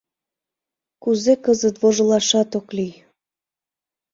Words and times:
Кузе 1.03 1.33
кызыт 1.45 1.75
вожылашат 1.81 2.49
ок 2.59 2.67
лий... 2.77 2.93